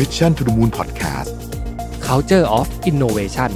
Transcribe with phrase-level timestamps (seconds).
[0.00, 1.30] Mission to the Moon Podcast
[2.08, 3.50] Culture of Innovation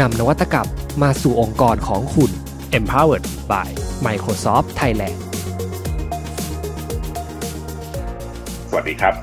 [0.00, 0.68] นำนวัตกรรม
[1.02, 2.30] มาสู่องค์กรของคุณ
[2.78, 3.68] Empowered by
[4.06, 5.16] Microsoft Thailand
[8.70, 9.14] สวัสดีครับ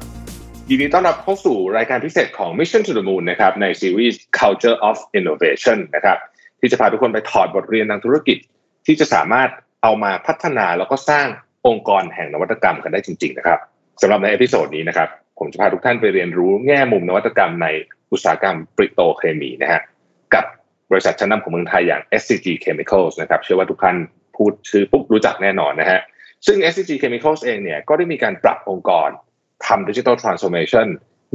[0.70, 6.18] ยินดีต้อนรับเข้าสู่รายการพิเศษของ Mission to the Moon นะครับในซีรีส์ Culture of Innovation นะครับ
[6.60, 8.38] ที่จะพาทุกคนไปถอดบทเรียนทางธุรกิจ
[8.86, 9.50] ที่จะสามารถ
[9.84, 11.28] เอามาพัฒนาแล้วก็สร้าง
[11.68, 13.60] องค์กรแห่งนวัตกรรมกันได้จริง ๆ นะครับ
[14.02, 15.10] สำหรับใน episode นี้นะครับ
[15.40, 17.68] ผมจะพาทุกท่านไปเรียนรู้แง่มุมนวัตกรรมใน
[18.12, 19.82] อุตสาหกรรมปิโตรเคมีนะฮะ
[20.34, 20.46] กับ
[20.92, 23.98] บริษัทชั้นนำของเมืองไทยอย่าง SCG Chemicals นะครับเชื่อว่าทุกท่าน
[24.36, 26.00] พูดชื่อปุ๊บรู้จักแน่นอนนะฮะ
[26.46, 29.10] ซึ่ง SCG Chemicals เองเนี่ยก็ได้มีการปรับองค์กร
[29.66, 30.88] ทำ digital transformation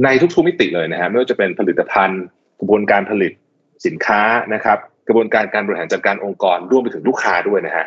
[0.03, 2.23] ในทุกๆมิติเลยนะฮะไม่ว่าจะเป็นผลิตภัณฑ์
[2.59, 3.31] กระบวนการผลิต
[3.85, 4.21] สินค้า
[4.53, 7.85] นะครับกระบวนการการบริหารจัดการองค์กรรวมไปถึงลูกค้าด้วยนะฮะ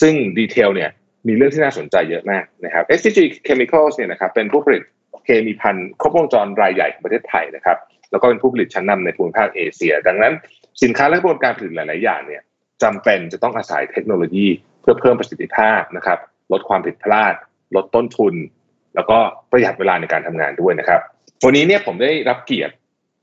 [0.00, 0.90] ซึ่งดีเทลเนี่ย
[1.28, 4.82] มีเรื่องที่น่าสนใจเยอะมากนะครับ SCG Chemicals เนี่ยนะครับเป็นผู้ผลิต
[5.28, 7.78] เคมีพันครบวงจรรายใหญ่ของประเทศไทยนะครับ
[8.10, 10.34] แล้วก็เป็นผู้ผลิตชั้นนำในภูมิภาคเอเชีย ดังนั้น
[10.82, 12.42] สินค้าและกระบวนการผลิตหลาย ๆ อย่างเนี่ย
[12.82, 14.46] จำเป็นจะต้องอาศัยเทคโนโลยี
[14.80, 16.18] เพื่อเพิ่มประสิทธิภาพนะครับ
[16.52, 17.34] ลดความผิดพลาด
[17.76, 18.34] ลดต้นทุน
[18.94, 19.18] แล้วก็
[19.50, 21.00] ประหยัดเวลาในการทำงานด้วยนะครับ
[21.44, 22.74] วันนี้เนี่ยผมได้รับเกียรติ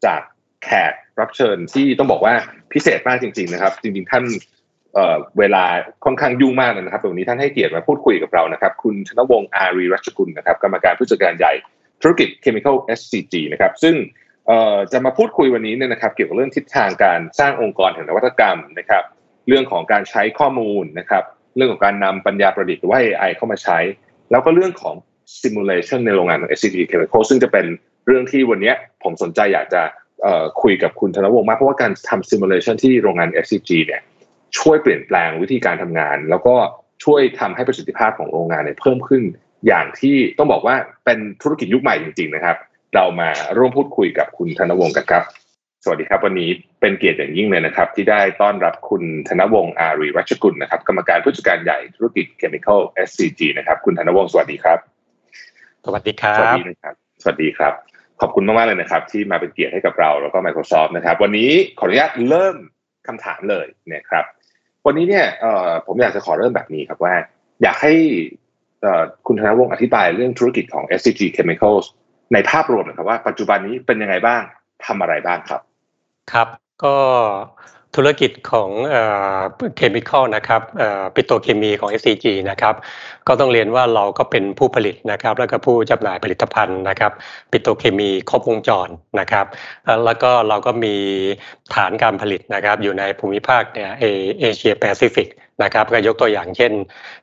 [0.05, 0.21] จาก
[0.63, 2.33] แขกรับเชิญที่ต้องบอกว่า
[2.73, 4.23] พิเศษมากจริง ๆ นะครับ จริง ๆ ท่าน
[4.93, 5.63] เเวลา
[6.05, 11.53] ค่อนข้างยุ่งมากนะครับแต่วันนี้ท่านให้เกียรติมาพูดคุยกับเรานะครับ คุณชนวงศ์อารีรัชกุลนะครับ กรรมการผู้จัดการใหญ่
[12.01, 13.95] ธุรกิจ Chemical SCG นะครับซึ่ง
[14.91, 19.03] จะมาพูดคุยวันนี้เนี่ยนะครับเกี่ยวกับเรื่องทิศทางการสร้างองค์กรแห่งนวัตกรรมนะครับ
[19.47, 21.23] เรื่องของการใช้ข้อมูลนะครับ
[21.55, 23.77] เรื่องของการนำปัญญาประดิษฐ์หรือว่า AI เข้ามาใช้
[24.31, 24.95] แล้วก็เรื่องของ
[25.41, 27.65] simulation ในโรงงานของ SCG Chemical ซึ่งจะเป็น
[28.07, 29.81] เรื่องที่วันนี้ผมสนใจอยากจะ
[30.61, 34.01] คุยกับคุณธนวงศ์มากเพราะว่าการทำ simulation ที่โรงงาน SCG เนี่ย
[34.59, 36.55] ช่วยเปลี่ยนแปลงวิธีการทำงาน แล้วก็
[37.03, 39.23] ช่วยทำให้ประสิทธิภาพของโรงงานเนี่ยเพิ่มขึ้น
[39.67, 42.57] อย่างที่ต้องบอกว่าเป็นธุรกิจยุคใหม่จริง ๆ นะครับ
[42.95, 45.23] เรามาร่วมพูดคุยกับคุณธนวงศ์กันครับ
[45.83, 46.49] สวัสดีครับ วันนี้
[46.81, 54.79] เป็นเกียรติอย่างยิ่งเลยนะครับ ที่ได้ต้อนรับคุณธนวงศ์อารีรัชกุลนะครับ กรรมการผู้จัดการใหญ่ธุรกิจ Chemical SCG นะครับ คุณธนวงศ์สวัสดีครับ
[55.85, 57.73] สวัสดีครัสวัสบดีนะครับ สวัสดีครับ
[58.21, 62.55] ขอบคุณมากๆเลยนะครับ ที่มาเป็นเกียรติให้กับเราแล้วก็ Microsoft นะครับ วันนี้ขออนุญาตเริ่ม
[63.07, 64.25] คำถามเลยนะครับ
[64.85, 67.15] วันนี้เนี่ยเอ่อผมอยากจะขอเริ่มแบบนี้ครับว่า
[67.61, 68.44] อยากให้เอ่อ
[69.27, 71.85] คุณธนวงศ์อธิบายเรื่องธุรกิจของ SCG Chemicals
[72.33, 74.41] ในภาพรวมนะครับว่าปัจจุบันนี้เป็นยังไงบ้าง
[74.85, 75.61] ทำอะไรบ้างครับ
[76.31, 76.47] ครับ
[76.83, 76.95] ก็
[77.95, 78.69] ธุรกิจของ
[79.75, 80.61] chemical นะครับ
[81.15, 82.75] ปิโตรเคมีของ SCG นะครับ
[83.27, 87.11] ก็ต้องเรียนว่าเราก็เป็นผู้ผลิตนะครับ แล้วก็ผู้จำหน่ายผลิตภัณฑ์นะครับ
[87.51, 89.45] ปิโตรเคมีครบวงจรนะครับ
[90.05, 90.95] แล้วก็เราก็มี
[91.75, 94.03] ฐานการผลิตนะครับอยู่ในภูมิภาคเนี่ยเอ
[94.39, 95.27] เอเชียแปซิฟิก
[95.63, 96.71] นะครับก็ยกตัวอย่างเช่น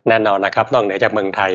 [0.09, 1.53] แน่นอนนะครับ นอกเหนือจากเมืองไทย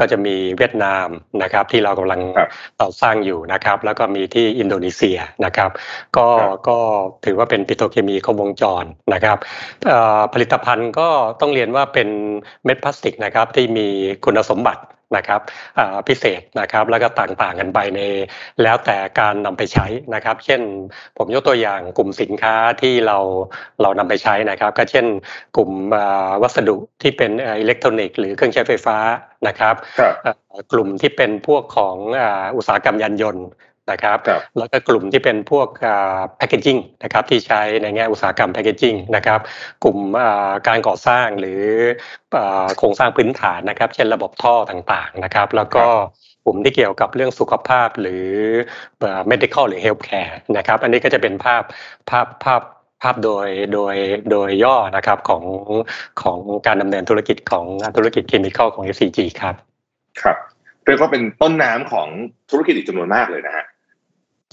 [0.00, 1.08] ก็จะมีเวียดนาม
[1.42, 2.48] นะครับ ที่เรากำลังครับ
[2.80, 5.70] ก่อสร้างอยู่นะครับ แล้วก็มีที่อินโดนีเซียนะครับ
[6.16, 6.78] ก็ครับก็
[7.24, 8.84] ถือว่าเป็นปิโตรเคมีครบวงจร
[9.14, 9.38] นะครับ
[9.86, 11.08] เอ่อผลิตภัณฑ์ก็
[11.40, 12.08] ต้องเรียนว่าเป็น
[12.64, 13.86] เม็ดพลาสติกนะครับที่มี
[14.24, 14.82] คุณสมบัติ
[15.16, 15.40] นะครับ
[15.78, 18.00] อ่าพิเศษนะครับแล้วก็ต่างๆกันไปใน
[18.62, 20.60] แล้วแต่การนำไปใช้นะครับ เช่น
[21.18, 23.18] ผมยกตัวอย่างกลุ่มสินค้าที่เรา
[23.82, 25.06] เรานำไปใช้นะครับ ก็เช่น
[25.56, 28.96] กลุ่มอ่าวัสดุที่เป็นเอ่อิเล็กทรอนิกส์หรือเครื่องใช้ไฟฟ้า
[29.48, 33.44] นะครับครับเอ่อกลุ่มที่เป็นพวกของอ่าอุตสาหกรรมยานยนต์
[33.90, 35.68] นะครับครับแล้วก็กลุ่มที่เป็นพวก
[36.36, 39.40] packaging นะครับที่ใช้ในแง่อุตสาหกรรม packaging นะครับ
[39.84, 41.62] กลุ่มอ่าการก่อสร้างหรือ
[42.36, 45.84] อ่าโครงสร้างพื้นฐานนะครับ เช่นระบบท่อต่างๆนะครับแล้วก็
[46.44, 48.28] กลุ่มที่เกี่ยวกับเรื่องสุขภาพหรือ
[48.98, 51.62] เอ่อ medical หรือ healthcare นะครับอันนี้ก็จะเป็นภาพ
[52.10, 52.62] ภาพภาพ
[53.02, 53.94] ภาพโดยโดย
[54.30, 55.44] โดยย่อนะครับของ
[56.22, 57.64] ของการดำเนินธุรกิจของ
[57.96, 59.54] ธุรกิจ chemical ของ SCG ครับ
[60.22, 60.36] ครับ
[60.86, 62.08] เรียกว่าเป็นต้นน้ำของ
[62.50, 63.75] ธุรกิจอีกจำนวนมากเลยนะฮะใช่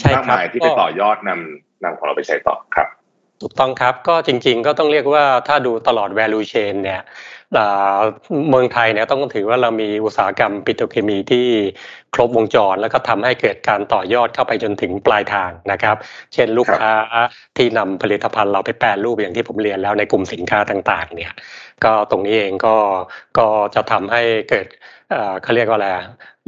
[0.06, 2.88] มากครับมายที่ไปต่อยอดนำนำของเราไปใช้ต่อครับ
[3.42, 7.02] ถูกต้องครับก็จริงๆก็ต้องเรียกว่าถ้าดูตลอด value chain เนี่ย
[7.58, 8.00] อ่า
[8.50, 11.48] เมืองไทยเนี่ยต้องถือว่าเรามีอุตสาหกรรมปิโตรเคมีที่
[12.16, 15.96] ครบวงจร แล้วก็ทำให้เกิดการต่อยอดเข้าไปจนถึงปลายทางนะครับ
[16.34, 16.92] เช่นลูกค้า
[17.58, 21.34] ที่นำผลิตภัณฑ์เราไปแปรรูปอย่างที่ผมเรียนแล้วในกลุ่มสินค้าต่างๆ เนี่ย
[21.84, 22.76] ก็ตรงนี้เองก็
[23.38, 24.68] ก็จะทำให้เกิด
[25.12, 25.90] เอ่อเขาเรียกว่าอะไร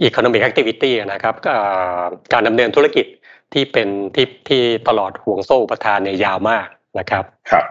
[0.08, 1.60] economic activity นะครับเอ่
[1.98, 2.00] อ
[2.34, 3.06] การดำเนินธุรกิจ
[3.54, 6.68] ที่เป็นที่ที่ตลอดห่วงโซ่อุประทานเนี่ยยาวมาก
[7.00, 7.66] นะครับ ครับ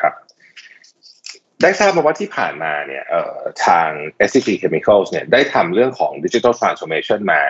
[0.00, 0.12] ครับ
[1.62, 3.36] ได้ทราบมาว่าที่ผ่านมาเนี่ยเอ่อ
[3.66, 3.88] ทาง
[4.28, 7.40] SCG Chemicals เนี่ยได้ทำเรื่องของ Digital Transformation มา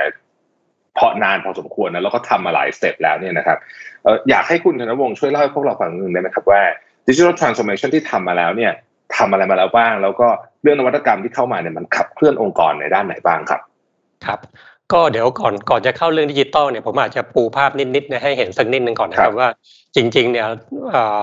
[0.95, 3.59] เพราะนานพอสมควรนะแล้วก็ทำมาหลายสเต็ปแล้วเนี่ยนะครับ
[4.03, 6.63] เอ่ออยากให้คุณธนวงศ์ช่วยเล่าให้พวกเราฟังหนึ่งได้ไหมครับว่า
[7.09, 8.73] Digital Transformation ที่ทำมาแล้วเนี่ย
[9.17, 10.29] ทำอะไรมาแล้วบ้าง แล้วก็
[10.63, 13.61] เรื่องนวัตกรรมที่เข้ามาเนี่ยมันขับเคลื่อนองค์กรในด้านไหนบ้างครับ
[14.27, 14.41] ครับ
[14.93, 19.49] ก็เดี๋ยวก่อนก่อนจะเข้าเรื่องดิจิตอลเนี่ยผมอาจจะปูภาพนิดๆให้เห็นสักนิดนึงก่อนนะครับว่า
[19.97, 20.47] จริงๆเนี่ย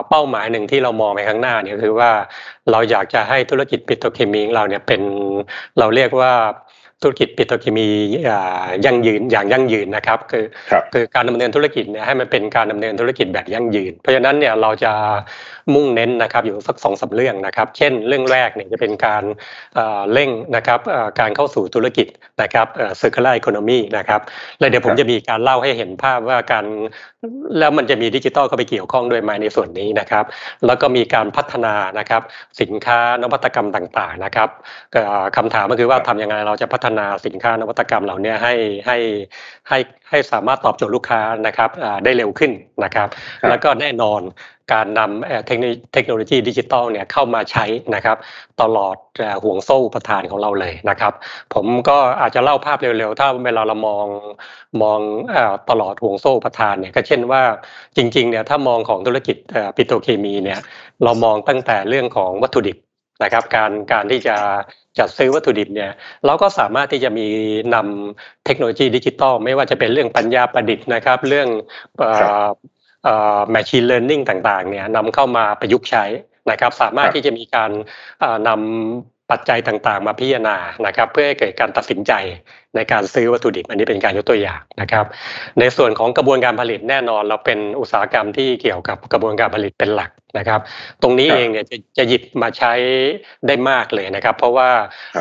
[0.10, 2.12] เป้าหมายหนึ่งที่เรามองไปข้างหน้าเนี่ยคือว่า
[2.72, 5.02] เราอยากจะให้ธุรกิจปิโตรเคมีของเราเนี่ยเป็น
[5.80, 6.34] เราเรียกว่า
[7.04, 7.88] ธุรกิจปิโตรเคมี
[8.86, 10.46] ยั่งยืนอย่างยั่งยืนนะครับ คือ
[10.94, 14.92] คือการดำเนินธุรกิจเนี่ยให้มันเป็นการดำเนินธุรกิจแบบยั่งยืน เพราะฉะนั้นเนี่ยเราจะ
[15.74, 19.24] มุ่งเน้นนะครับอยู่สักสองสาเรื่องนะครับ เช่น เรื่องแรกเนี่ยจะเป็นการ
[20.14, 20.80] เร่งนะครับ
[21.20, 22.08] การเข้าสู่ธุรกิจ
[22.42, 24.22] นะครับเ circular economy นะครับ
[24.60, 26.66] แล้วเดี๋ยวผมจะมีการเล่าให้เห็นภาพว่าการ
[27.60, 30.26] แล้วมันจะมีดิจิทัลเข้าไปเกี่ยวข้องด้วยไหมในส่วนนี้นะครับ
[30.66, 32.22] แล้วก็มีการพัฒนานะครับ
[32.62, 34.50] สินค้านวัตกรรมต่างๆนะครับ
[35.38, 36.93] คำถามก็คือว่าทำยังไงเราจะพัฒนา
[37.26, 38.54] สินค้านวัตกรรมเหล่านี้ให้
[38.88, 38.98] ให้
[39.70, 39.78] ให้
[40.10, 41.70] ให้สามารถตอบโจทย์ลูกค้านะครับ
[42.04, 42.52] ได้เร็วขึ้น
[42.84, 43.08] นะครับ
[43.50, 44.22] แล้วก็แน่นอน
[44.74, 48.18] การนำเทคโนโลยีดิจิตอลเนี่ยเข้ามาใช้นะครับ
[48.62, 48.98] ตลอด
[49.44, 51.14] ห่วงโซ่อุปทานของเราเลยนะครับ
[51.54, 54.08] ผมก็อาจจะเล่าภาพเร็วๆ ถ้าเวลาเรามอง
[54.82, 55.00] มอง
[55.70, 57.42] ตลอดห่วงโซ่อุปทานเนี่ยก็เช่นว่า
[57.98, 59.38] จริงๆเนี่ยถ้ามองของธุรกิจ
[59.76, 60.60] ปิโตรเคมีเนี่ย
[61.04, 62.78] เรามองตั้งแต่เรื่องของวัตถุดิบ
[63.24, 64.36] นะครับการการที่จะ
[65.00, 65.92] จัดซื้อวัตถุดิบเนี่ย
[66.26, 67.28] เราก็สามารถที่จะมี
[67.76, 71.48] นำเทคโนโลยีดิจิตอลไม่ว่าจะเป็นเรื่องปัญญาประดิษฐ์นะครับ เรื่อง
[71.98, 76.04] เอ่อ machine learning ต่างๆเนี่ยนำเข้ามาประยุกต์ใช้
[76.52, 77.72] นะครับ สามารถที่จะมีการ
[78.48, 82.14] นำปัจจัยต่างๆ มาพิจารณานะครับ เพื่อให้เกิดการตัดสินใจ
[82.76, 85.06] ในการซื้อวัตถุดิบ อันนี้เป็นการยกตัวอย่างนะครับ
[85.60, 90.62] ในส่วนของกระบวนการผลิตแน่นอน เราเป็นอุตสาหกรรมที่เกี่ยวกับกระบวนการผลิตเป็นหลักนะครับ
[91.02, 92.74] ตรงนี้เองเนี่ยจะจะหยิบมาใช้
[93.48, 94.70] ได้มากเลยนะครับ เพราะว่า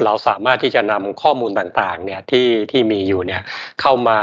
[0.04, 3.42] เราสามารถที่จะนำข้อมูลต่างๆเนี่ยที่ที่มีอยู่เนี่ย
[3.80, 4.20] เข้ามา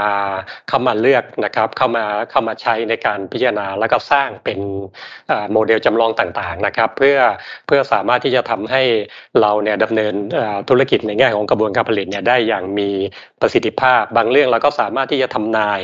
[0.68, 4.58] เข้ามาเลือกนะครับ เข้ามาเข้ามาใช้ในการพิจารณาแล้วก็สร้างเป็น
[5.52, 7.18] โมเดลจำลองต่างๆนะครับ เพื่อ
[7.66, 8.82] เพื่อสามารถที่จะทำให้
[9.40, 10.14] เราเนี่ยดำเนิน
[10.68, 12.90] ธุรกิจในแง่ของกระบวนการผลิตเนี่ยได้อย่างมี
[13.40, 15.80] ประสิทธิภาพ บางเรื่องเราก็สามารถที่จะทำนาย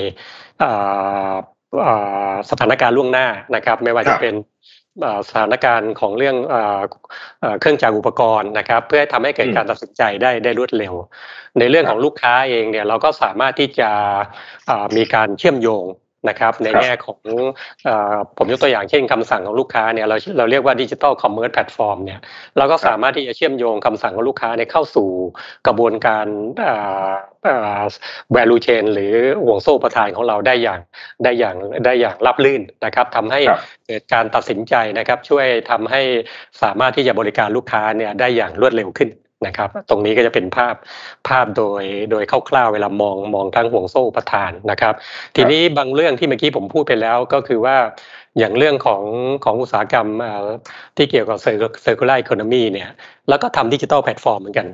[2.50, 4.35] สถานการณ์ล่วงหน้านะครับ ไม่ว่าจะเป็น
[5.29, 6.37] สถานการณ์ของเรื่อง
[7.61, 10.94] เครื่องจักรอุปกรณ์นะครับ เพื่อทำให้เกิดการตัดสินใจได้ได้รวดเร็ว
[11.59, 13.91] ในเรื่องของลูกค้าเองเนี่ยเราก็สามารถที่จะ
[14.97, 15.85] มีการเชื่อมโยง
[16.28, 17.19] นะครับในแง่ของ
[18.38, 22.20] ผมยกตัวอย่างเช่นคำสั่งของลูกค้าเนี่ยเราเราเรียกว่า digital commerce platform เนี่ย
[22.58, 25.08] เราก็สามารถที่จะเชื่อมโยงคำสั่งของลูกค้าเนี่ยเข้าสู่
[25.67, 26.26] กระบวนการ
[28.34, 29.14] value chain หรือ
[29.44, 30.81] ห่วงโซ่อุปทานของเราได้อย่าง
[31.25, 33.40] ได้อย่างได้อย่างราบรื่นนะครับทำให้
[33.87, 36.02] เกิดการตัดสินใจนะครับช่วยทำให้
[36.62, 39.11] สามารถที่จะบริการลูกค้าเนี่ยได้อย่างรวดเร็วขึ้น
[39.47, 40.75] นะครับ ตรงนี้ก็จะเป็นภาพ
[41.29, 44.95] ภาพโดยโดยคร่าวๆเวลามองมองทั้งห่วงโซ่อุปทานนะครับ
[45.37, 47.77] ทีนี้บางเรื่องที่เมื่อกี้ผมพูดไปแล้วก็คือว่า
[48.39, 49.03] อย่างเรื่องของ
[49.45, 50.09] ของอุตสาหกรรม
[50.97, 52.89] ที่เกี่ยวกับ circular economy เนี่ย
[53.29, 54.69] แล้วก็ทำ digital platform เหมือนกัน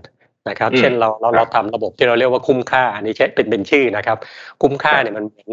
[0.48, 4.18] นะครับ เช่นเราเราเราทำระบบที่เราเรียกว่าคุ้มค่าอันนี้ใช้เป็นเป็นชื่อนะครับ
[4.62, 5.50] คุ้มค่าเนี่ยมันเหมือน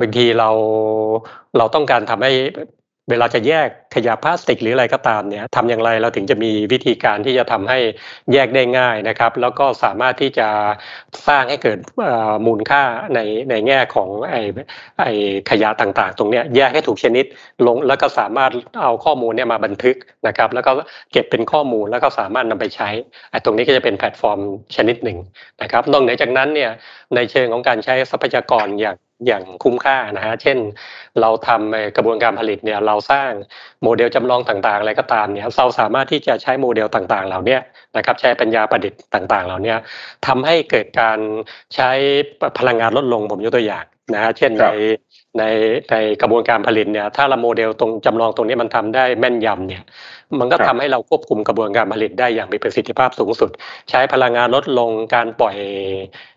[0.00, 0.50] บางทีเรา
[1.58, 2.32] เราต้องการทำให้
[3.10, 7.78] เวลาจะแยกขยะพลาสติกหรืออะไรก็ตามเนี่ยทำอย่างไรเราถึงจะมีวิธีการที่จะทำให้
[8.32, 10.48] แยกได้ง่ายนะครับ แล้วก็สามารถที่จะ
[11.28, 11.78] สร้างให้เกิด
[12.46, 12.82] มูลค่า
[13.14, 13.20] ใน
[13.50, 14.34] ในแง่ของไอ
[14.98, 15.04] ไอ
[15.50, 17.24] ขยะต่างๆ ตรงเนี้ยแยกให้ถูกชนิด
[17.66, 18.50] ลงแล้วก็สามารถ
[18.82, 20.70] เอาข้อมูลเนี่ยมาบันทึกนะครับ แล้วก็
[21.12, 22.88] เก็บเป็นข้อมูลแล้วก็สามารถนำไปใช้
[23.30, 24.38] ไอตรงนี้ก็จะเป็นแพลตฟอร์ม
[24.76, 25.18] ชนิดหนึ่ง
[25.62, 26.70] นะครับนอกเหนือจากนั้นเนี่ย
[27.14, 30.58] ในเชิงของการใช้ทรัพยากรอย่าง อย่างคุ้มค่านะฮะ เช่น
[31.20, 33.30] เราทำกระบวนการผลิตเนี่ยเราสร้าง
[33.82, 37.58] โมเดลจำลองต่างๆ อะไรก็ตามเนี่ยเราสามารถที่จะใช้โมเดลต่างๆ เหล่านี้
[37.96, 39.74] นะครับใช้ปัญญาประดิษฐ์ต่าง ๆ เหล่านี้
[40.26, 41.18] ทำให้เกิดการ
[41.74, 41.90] ใช้
[42.58, 44.68] พลังงานลดลงผมยกตัวอย่างนะฮะเช่นใน
[45.38, 45.44] ใน
[45.90, 49.82] ในกระบวนการผลิตเนี่ยถ้าเราโมเดลตรงจำลองตรงนี้มันทำได้แม่นยำเนี่ย
[50.40, 53.50] มันก็ทำให้เราควบคุมกระบวนการผลิตได้อย่างมีประสิทธิภาพสูงสุด
[53.90, 55.56] ใช้พลังงานลดลงการปล่อย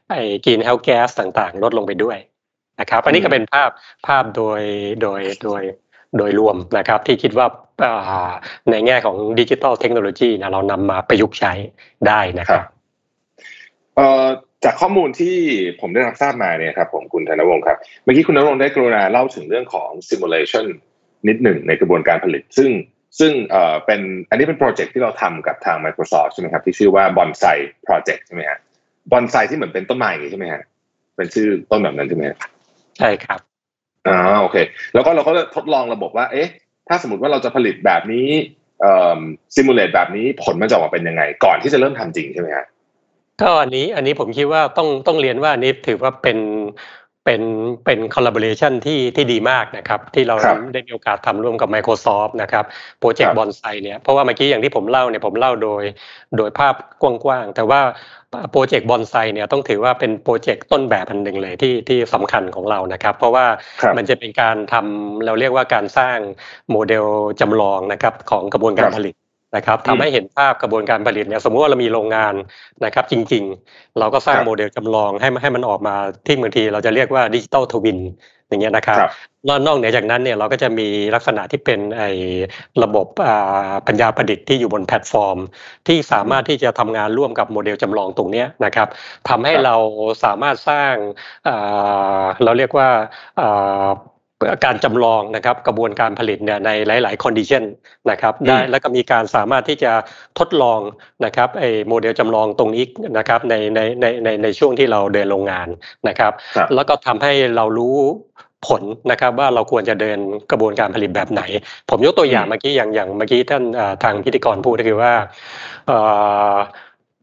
[0.09, 2.17] ไอ้กินเฮลแก๊สต่างๆ ลดลงไปด้วย
[2.79, 3.69] นะครับอันนี้ก็เป็นภาพ
[4.07, 4.61] ภาพโดย
[5.01, 5.61] โดยโดย
[6.17, 7.47] โดยรวมนะครับที่คิดว่า
[8.71, 11.53] ในแง่ของดิจิทัลเทคโนโลยีนะเรานำมาประยุกต์ใช้
[12.07, 12.63] ได้นะครับ
[14.65, 15.35] จากข้อมูลที่
[15.81, 20.65] ผมได้รับทราบมาเนี่ยครับผมคุณธนวงศ์ครับ เมื่อกี้คุณธนวงศ์ได้กรุณาเล่าถึงเรื่องของ simulation
[21.27, 22.69] นิดหนึ่งในกระบวนการผลิต ซึ่ง
[23.19, 27.57] ซึ่งเอ่อเป็นอันนี้เป็นโปรเจกต์ที่เราทำกับทาง Microsoft ใช่ไหมครับที่ชื่อว่า Bonsai
[27.87, 28.59] Project ใช่ไหมฮะ
[29.11, 30.63] Bonsai ที่เหมือนเป็นต้นไม้ใช่ไหมฮะ
[31.15, 32.23] เป็นชื่อต้นแบบนั้นใช่ไหม
[32.99, 33.39] ใช่ครับ
[34.07, 34.57] อ่าโอเค
[34.93, 36.49] แล้วก็เราก็ทดลองระบบว่า เอ๊ะ
[36.87, 38.27] ถ้าสมมติว่าเราจะผลิตแบบนี้
[38.81, 39.19] เอ่อ
[39.55, 42.65] ซิมูเลตแบบนี้ผลมันจะออกมาเป็นยังไง ก่อนที่จะเริ่มทำจริงใช่ไหมฮะ
[43.41, 46.37] ก็อันนี้อันนี้ผมคิดว่าต้องต้องเรียนว่าอันนี้ถือว่าเป็น
[47.25, 47.41] เป็น
[47.85, 50.35] เป็น collaboration ที่ที่ดีมากนะครับที่เรา
[50.73, 52.65] ได้มีโอกาสทำร่วมกับ Microsoft นะครับ
[52.99, 55.83] Project Bonsai เนี่ยเพราะว่าเมื่อกี้อย่างที่ผมเล่าเนี่ยผมเล่าโดย
[56.37, 57.81] โดยภาพกว้างๆ แต่ว่า
[58.51, 63.45] Project Bonsai เนี่ยต้องถือว่าเป็นโปรเจกต์ต้นแบบอันหนึ่งเลยที่ที่สำคัญของเรานะครับ เพราะว่า
[63.97, 66.17] มันจะเป็นการทำเราเรียกว่าการสร้าง
[66.71, 67.05] โมเดล
[67.41, 69.15] จำลองนะครับของกระบวนการผลิต
[69.55, 72.33] นะครับทำให้เห็นภาพกระบวนการผลิตเนี่ยสมมติว่าเรามีโรงงาน
[72.85, 77.99] นะครับ จริงๆ เราก็สร้างโมเดลจำลองให้ให้มันออกมาที่บางทีเราจะเรียกว่า digital twin
[78.47, 78.97] อย่างเงี้ยนะครับ
[79.47, 82.09] นอกนอกเหนือจากนั้นเนี่ยเราก็จะมีลักษณะที่เป็นไอ้
[82.83, 83.07] ระบบ
[83.87, 85.37] ปัญญาประดิษฐ์ที่อยู่บนแพลตฟอร์ม
[85.87, 88.87] ที่สามารถที่จะทำงานร่วมกับโมเดลจำลองตรงนี้นะครับ
[89.29, 89.75] ทำให้เรา
[90.23, 90.93] สามารถสร้าง
[92.43, 92.89] เราเรียกว่า
[94.65, 97.63] การจำลองนะครับกระบวนการผลิตเนี่ยในหลาย ๆ condition
[98.11, 99.91] นะครับได้แล้วก็มีการสามารถที่จะ
[100.39, 100.79] ทดลอง
[101.25, 102.85] นะครับไอ้โมเดลจำลองตรงนี้
[103.17, 105.67] นะครับในในในในในช่วงที่เราเดินโรงงาน
[106.07, 106.31] นะครับ
[106.75, 107.97] แล้วก็ทำให้เรารู้
[108.67, 110.19] ผลนะครับว่าเราควรจะเดิน
[110.51, 111.41] กระบวนการผลิตแบบไหน
[111.89, 113.63] ผมยกตัวอย่างเมื่อกี้อย่างอย่างเมื่อกี้ท่าน
[114.03, 115.13] ทางพิธีกรพูดก็คือว่า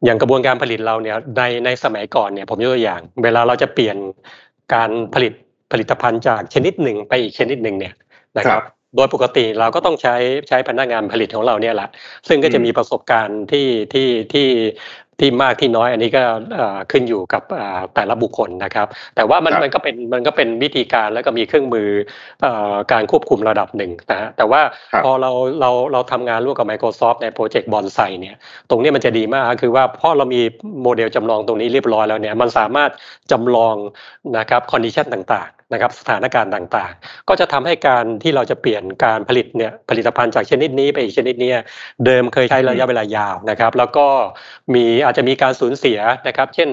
[0.04, 3.96] อย่างกระบวนการผลิตเราเนี่ยในในสมัยก่อนเนี่ยผมยกตัวอย่าง เวลาเราจะเปลี่ยน
[4.74, 5.32] การผลิต
[5.72, 7.94] ผลิตภัณฑ์จากชนิดหนึ่งไปอีกชนิดหนึ่งเนี่ย
[8.38, 8.62] นะครับ
[8.96, 10.14] โดยปกติเราก็ต้องใช้
[10.48, 11.88] ใช้พนักงานผลิตของเราเนี่ยแหละ
[12.28, 14.48] ซึ่งก็จะมีประสบการณ์ที่ที่ที่
[15.20, 16.22] ที่มากที่น้อยอันนี้ก็
[16.92, 17.42] ขึ้นอยู่กับ
[17.94, 21.88] แต่ละบุคคลนะครับ แต่ว่ามันมันก็เป็นมันก็เป็นวิธีการแล้วก็มีเครื่องมือ
[22.92, 24.60] การควบคุมระดับหนึ่งนะแต่ว่า
[25.04, 25.30] พอเรา
[25.60, 28.36] เราเราทำงานร่วมกับ Microsoft ในโปรเจกต์บอนไซเนี่ย
[28.70, 30.40] ตรงนี้มันจะดีมากคือว่าพอเรามี
[30.82, 32.90] โมเดลจำลองตรงนี้เรียบร้อยแล้วเนี่ยมันสามารถ
[33.32, 33.74] จำลอง
[34.38, 41.50] นะครับ condition ต่าง นะครับสถานการณ์ต่างๆ ก็จะทำให้การที่เราจะเปลี่ยนการผลิตเนี่ยผลิตภัณฑ์จากชนิดนี้ไปอีกชนิดนี้
[42.04, 44.06] เดิมเคยใช้ระยะเวลายาวนะครับ แล้วก็
[44.74, 46.68] มีอาจจะมีการสูญเสียนะครับ เช่น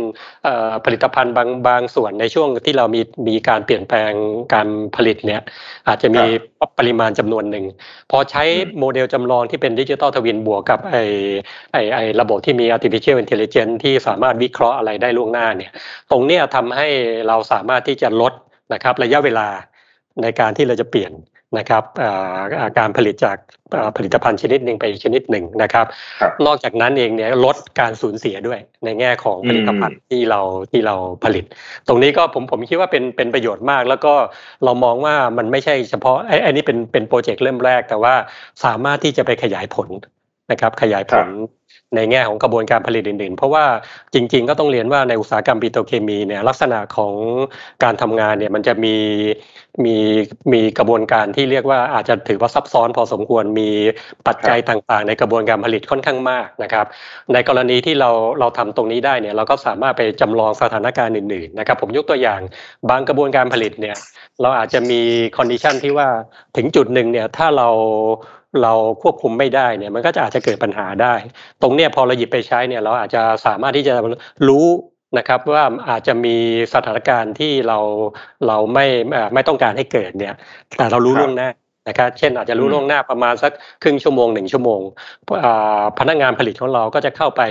[0.86, 4.12] ผลิตภัณฑ์บางบางส่วนในช่วงที่เรามีมีการเปลี่ยนแปลง
[4.54, 5.42] การผลิตเนี่ย
[5.88, 6.24] อาจจะมี
[6.78, 7.66] ปริมาณจำนวนหนึ่ง
[8.12, 8.44] พอใช้
[8.80, 10.96] โมเดลจำลองที่เป็น digital twin บวกกับไอ
[11.74, 15.72] ไอไอระบบที่มี artificial intelligence ที่สามารถวิเคราะห์อะไรได้ล่วงหน้าเนี่ย
[16.12, 16.88] ตรงนี้ทำให้
[17.28, 18.34] เราสามารถที่จะลด
[18.74, 19.48] นะครับระยะเวลา
[20.22, 21.14] ในการที่เราจะเปลี่ยน
[21.60, 21.84] นะครับ
[22.80, 23.38] การผลิตจาก
[23.98, 25.86] ผลิตภัณฑ์ชนิดหนึ่งไปชนิดหนึ่งนะครับ
[26.46, 30.42] นอกจากนั้นเองเนี่ยลดการสูญเสียด้วยในแง่ของผลิตภัณฑ์ที่เรา
[30.72, 31.46] ที่เราผลิต
[31.88, 34.14] ตรงนี้ก็ผมผมคิดว่าเป็นเป็นประโยชน์มาก แล้วก็
[34.64, 38.14] เรามองว่ามันไม่ใช่เฉพาะไอ้ไอ้นี่เป็นเป็นโปรเจกต์เริ่มแรก แต่ว่า
[38.66, 39.90] สามารถที่จะไปขยายผล
[40.52, 41.28] นะครับขยายผล
[41.96, 43.66] ในแง่ของกระบวนการผลิตอื่นๆ เพราะว่า
[44.14, 47.14] จริง ๆ ก็ต้องเรียนว่าในอุตสาหกรรมปิโตรเคมีเนี่ยลักษณะของ
[47.84, 48.96] การทำงานเนี่ยมันจะมี
[49.86, 49.96] มี
[50.54, 53.70] มีกระบวนการที่เรียกว่าอาจจะถือว่าซับซ้อนพอสมควรมี
[54.28, 56.86] ปัจจัยต่างๆ ในกระบวนการผลิตค่อนข้างมากนะครับ
[57.34, 58.10] ในกรณีที่เรา
[58.40, 62.42] เราทำตรงนี้ได้เนี่ยเราก็สามารถไปจำลองสถานการณ์อื่นๆนะครับผมยกตัวอย่าง
[62.90, 63.98] บางกระบวนการผลิตเนี่ย
[64.42, 65.02] เราอาจจะมี
[65.38, 66.08] condition ที่ว่า
[66.58, 67.70] ถึงจุดหนึ่งเนี่ยถ้าเรา
[68.62, 71.14] เราควบคุมไม่ได้เนี่ยมันก็จะอาจจะเกิดปัญหาได้
[71.62, 73.96] ตรงเนี้ยพอเราหยิบไปใช้เนี่ยเราอาจจะสามารถที่จะ
[74.48, 74.66] รู้
[75.18, 76.36] นะครับว่าอาจจะมี
[76.74, 77.80] สถานการณ์ที่เรา
[78.48, 78.86] เราไม่
[79.34, 80.34] ไม่ต้องการให้เกิดเนี่ย
[80.78, 81.50] แต่เรารู้ล่วงหน้า
[81.90, 83.52] นะครับเช่นอาจจะรู้ล่วงหน้าประมาณสัก
[83.84, 84.82] ครึ่งชั่วโมงหนึ่งชั่วโมง
[86.00, 87.42] พนักงานผลิตของเราก็จะเข้าไป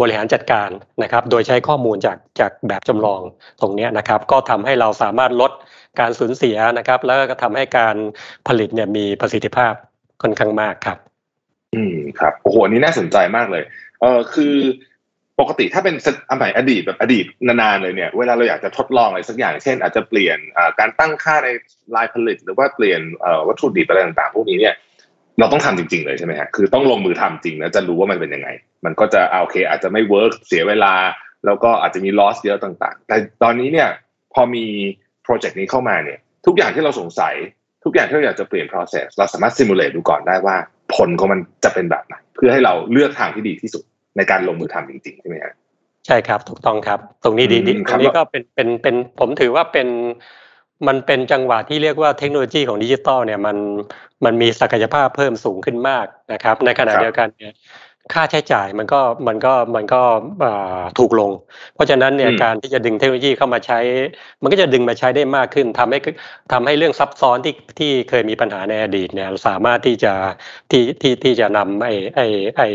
[0.00, 0.68] บริหารจัดการ
[1.02, 3.20] นะครับ โดยใช้ข้อมูลจากจากแบบจำลอง
[3.60, 5.52] ตรงนี้นะครับ ก็ทำให้เราสามารถลด
[6.00, 7.96] การสูญเสียนะครับ แล้วก็ทำให้การ
[8.48, 9.74] ผลิตเนี่ยมีประสิทธิภาพ
[10.24, 10.98] ค่อนข้างมากครับ
[11.74, 13.64] อืมครับโอ้โหนี่น่าสนใจมากเลย
[14.00, 14.54] เออคือ
[15.40, 20.38] ปกติถ้าเป็นสมัยอดีตแบบอดีตนานๆเลยเนี่ยเวลาเราอยากจะทดลองอะไรสักอย่าง เช่น อาจจะเปลี่ยน
[20.78, 21.48] การตั้งค่าใน
[21.96, 23.00] ลายผลิต หรือว่าเปลี่ยน
[23.48, 24.74] วัตถุดิบอะไรต่างๆพวกนี้เนี่ย
[25.38, 28.48] เราต้องทำจริง ๆ เลยใช่ไหมฮะคือต้องลงมือทำจริงแล้วจะรู้ว่ามันเป็นยังไง
[28.84, 30.94] มันก็จะโอเค อาจจะไม่ work เสียเวลา
[31.46, 33.88] แล้วก็อาจจะมี loss เยอะต่าง ๆ แต่ตอนนี้เนี่ย
[34.34, 34.64] พอมี
[35.22, 37.34] project นี้เข้ามาเนี่ย ทุกอย่างที่เราสงสัย
[37.84, 40.56] ทุกอย่างที่เราอยากจะเปลี่ยน process เราสามารถ simulate ดูก่อนได้ว่า
[40.94, 43.82] ผลของมันจะเป็นแบบไหนเพื่อให้เราเลือกทางที่ดีที่สุด
[44.16, 45.54] ในการลงมือทำจริงๆใช่ไหมครับ
[46.06, 47.56] ใช่ครับ ถูกต้องครับ ตรงนี้ดี
[47.88, 49.88] ตรงนี้ก็เป็นเป็นเป็นผมถือว่าเป็น
[50.88, 53.56] มันเป็นจังหวะที่เรียกว่าเทคโนโลยีของดิจิตอลเนี่ยมัน
[54.24, 57.54] มันมีศักยภาพเพิ่มสูงขึ้นมากนะครับ ในขณะเดียวกันเนี่ย
[58.12, 60.02] ค่าใช้จ่ายมันก็มันก็มันก็
[60.98, 61.30] ถูกลง
[61.74, 63.78] เพราะฉะนั้นเนี่ยการที่จะดึงเทคโนโลยีเข้ามาใช้
[64.42, 65.98] มันก็จะดึงมาใช้ได้มากขึ้นทำให้
[66.52, 70.12] ทำให้เรื่องซับซ้อนที่ที่เคยมีปัญหาในอดีตเนี่ยสามารถที่จะ
[70.70, 72.68] ที่ที่ที่จะนำไอ้ไอ้ไอ้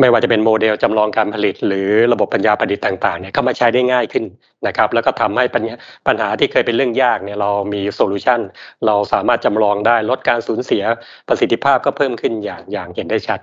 [0.00, 4.24] ไม่ว่าจะเป็นโมเดลจำลองการผลิต หรือระบบปัญญาประดิษฐ์ต่างๆเนี่ยเข้ามาใช้ได้ง่ายขึ้น
[4.66, 5.44] นะครับ แล้วก็ทำให้
[6.06, 8.40] ปัญหาที่เคยเป็นเรื่องยากเนี่ยเรามีโซลูชัน
[8.86, 10.82] เราสามารถจำลองได้ลดการสูญเสีย
[11.28, 13.40] ประสิทธิภาพก็เพิ่มขึ้นอย่างอย่างเห็นได้ชัด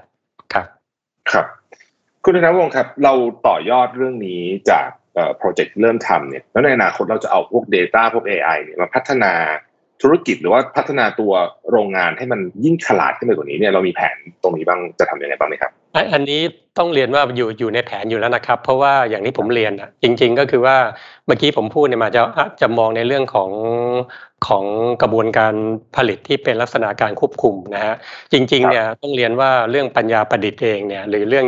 [0.54, 0.66] ครับ
[1.32, 1.46] ครับ
[2.26, 3.14] คุณธนวงศ์ครับ เรา
[3.48, 4.88] ต่อยอดเรื่องนี้จาก
[5.38, 9.34] โปรเจกต์เริ่มทำเนี่ยแล้วในอนาคตเราจะเอาพวก Data พวก AI เนี่ยมาพัฒนา
[10.02, 11.34] ธุรกิจหรือว่าพัฒนาตัว
[11.72, 15.72] โรงงานให้มันยิ่งฉลาดขึ้นไปกว่านี้เนี่ยเรามีแผนตรงนี้บ้างจะทำยังไงบ้างไหมครับ
[16.14, 16.42] อันนี้
[16.78, 20.78] ต้องเรียนว่าอยู่อยู่ในแผนอยู่แล้วนะครับ เพราะว่าอย่างที่ผมเรียนอะจริง ๆ ก็คือว่า
[21.26, 22.22] เมื่อกี้ผมพูดเนี่ยมาจะ
[22.62, 23.52] จะมองในเรื่องของ
[24.48, 24.66] ของ
[25.02, 25.54] กระบวนการ
[25.96, 27.96] ผลิตที่เป็นลักษณะการควบคุมนะฮะ
[28.32, 31.48] จริงๆเนี่ยต้องเรียนว่าเรื่องปัญญาประดิษฐ์เองเนี่ยหรือเรื่อง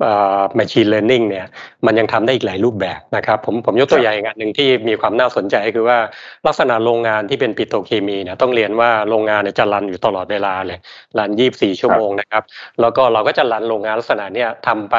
[0.00, 1.46] เอ่อ machine learning เนี่ย
[1.86, 5.98] มันยังทำได้อีกหลายรูปแบบนะครับผมผมยกตัวอย่างงานหนึ่งที่มีความน่าสนใจคือว่า
[6.46, 10.78] ลักษณะโรงงานที่เป็นปิโตรเคมีเนี่ยต้องเรียนว่าโรงงานเนี่ยจะรันอยู่ตลอดเวลาเลย
[11.18, 12.42] รัน 24 ชั่วโมงนะครับ
[12.80, 14.96] แล้วก็เราก็จะรันโรงงานลักษณะเนี้ยทำไป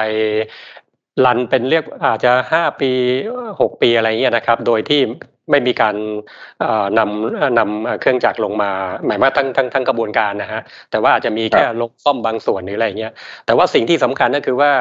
[1.26, 2.92] รันเป็นเรียกอาจจะห้าปี
[3.60, 5.02] หกปีอะไรเงี้ยนะครับ โดยที่
[5.52, 5.96] ไม่มีการ
[6.98, 8.72] นำนำเครื่องจักรลงมา
[9.06, 13.14] หมายว่าทั้งทั้งทั้งกระบวนการนะฮะแต่ว่าอาจจะมีแค่ลงซ่อมบางส่วนหรืออะไรเงี้ย
[13.46, 14.72] แต่ว่าสิ่งที่สำคัญก็คือว่า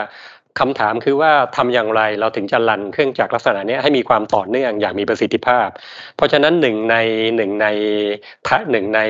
[0.61, 5.69] คำถามคือว่าทำอย่างไรเราถึงจะรันเครื่องจักรลักษณะนี้ให้มีความต่อเนื่องอย่างมีประสิทธิภาพ
[6.17, 6.97] เพราะฉะนั้นหนึ่งใน
[7.37, 7.67] หนึ่งใน
[8.71, 9.01] หนึ่งใน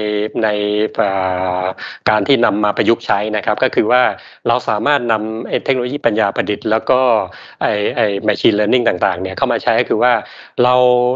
[0.45, 0.49] ใน
[2.09, 4.03] การที่นำมาประยุกต์ใช้นะครับ ก็คือว่า
[4.49, 7.01] เราสามารถนำเทคโนโลยีปัญญาประดิษฐ์ แล้วก็
[7.63, 10.13] ไอไอ machine learning ต่างๆเนี่ยเข้ามาใช้ก็คือว่า
[10.63, 10.75] เรา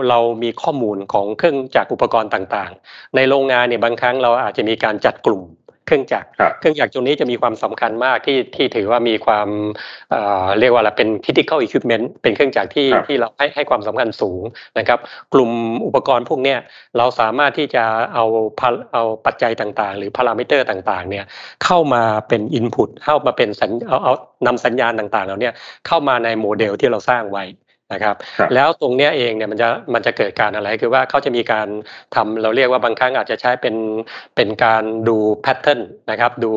[0.08, 5.42] เรามีข้อมูลของเครื่องจักรอุปกรณ์ต่างๆ ในโรงงานเนี่ยบางครั้งเราอาจจะมีการจัดกลุ่ม
[5.86, 6.28] เครื่องจักร
[6.60, 9.48] เครื่องจักรตรงนี้จะมีความสำคัญมากที่ที่ถือว่ามีความ
[10.58, 14.42] เรียกว่าอะไรเป็น critical equipment เป็นเครื่องจักรที่ที่เราให้ให้ความสำคัญสูง
[14.78, 14.98] นะครับ
[15.34, 15.50] กลุ่ม
[15.86, 16.56] อุปกรณ์พวกนี้
[16.98, 17.84] เราสามารถที่จะ
[18.14, 18.24] เอา
[18.92, 21.24] เอาปัจจัยต่างๆ หรือพารามิเตอร์ต่างๆเนี่ย
[21.64, 24.12] เข้ามาเป็น input เข้ามาเป็นสัญเอาเอา
[24.46, 25.50] นำสัญญาณต่างๆเหล่านี้
[25.86, 27.44] เข้ามาในโมเดลที่เราสร้างไว้
[27.92, 28.16] นะครับ
[28.54, 31.68] แล้วตรงเนี้ยเองเนี่ยมันจะมันจะเกิดการอะไรคือว่าเขาจะมีการ
[32.14, 33.74] ทำเราเรียกว่าบางครั้งอาจจะใช้เป็น
[34.36, 35.80] เป็นการดู pattern
[36.10, 36.50] นะครับ ดู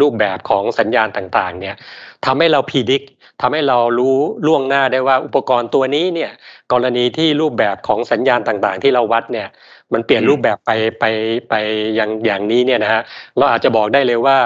[0.00, 1.76] รูปแบบของสัญญาณต่างๆเนี่ย
[2.24, 3.06] ทำให้เราพิจิตร
[3.40, 6.30] ทำให้เรารู้ล่วงหน้าได้ว่าอุปกรณ์ตัวนี้เนี่ย
[6.72, 9.48] กรณีที่รูปแบบของสัญญาณต่างๆ ที่เราวัดเนี่ย
[9.92, 10.70] มันเปลี่ยนรูปแบบไป
[11.00, 11.04] ไป
[11.48, 11.54] ไป
[11.96, 13.02] อย่างอย่างนี้เนี่ยนะฮะ
[13.38, 14.38] เราอาจจะบอกได้เลยว่า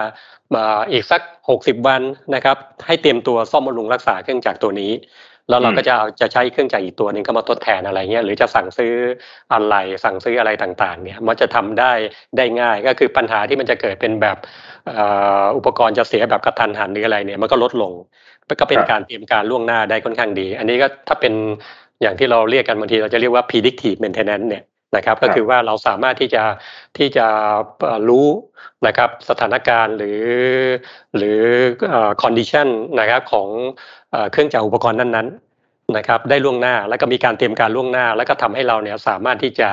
[0.93, 1.23] อีกสัก
[1.55, 2.03] 60 วัน
[2.35, 4.93] นะครับให้เตรียมตัวซ่อมบำรุงรักษาเครื่องจักรตัวนี้
[5.49, 8.95] แล้วเราก็จะจะใช้เครื่องจักรอีกตัวหนึ่งเข้ามาทดแทนอะไรเงี้ยหรือจะสั่งซื้อ
[9.53, 9.75] อะไร
[10.05, 11.93] สั่งซื้ออะไรต่างๆ เนี่ยมันจะทำได้
[12.37, 14.37] ได้ง่ายก็คือปัญหาที่มันจะเกิดเป็นแบบ
[15.57, 17.93] อุปกรณ์จะเสียแบบกระทันหันหรืออะไรเนี่ยมันก็ลดลง
[18.61, 21.33] ก็เป็นการเตรียมการล่วงหน้าได้ค่อนข้างดี อันนี้ก็ถ้าเป็น
[22.03, 24.63] อย่างที่เราเรียกกันบางทีเราจะเรียกว่า predictive maintenance เนี่ย
[24.97, 26.43] นะครับก็คือว่าเราสามารถที่จะ
[26.99, 27.27] ที่จะ
[28.09, 28.27] รู้
[28.87, 30.23] นะครับสถานการณ์หรือ
[31.17, 31.41] หรือ
[32.23, 32.69] condition
[33.01, 33.49] นะครับของ
[34.33, 39.69] เครื่องจักรอุปกรณ์นั้นๆนะครับได้ล่วงหน้าแล้วก็มีการเตรียมการล่วงหน้า แล้วก็ทำให้เราเนี่ยสามารถที่จะ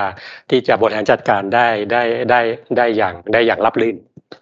[0.52, 2.42] ที่จะบริหารจัดการได้ได้ได้
[2.78, 3.96] ได้อย่างได้อย่างรับรื่น